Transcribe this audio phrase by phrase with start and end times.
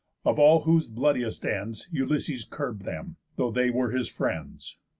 [0.25, 4.79] Of all whose bloodiest ends Ulysses curb'd them, though they were his friends.